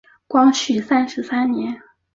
[0.27, 1.79] 光绪三十三年。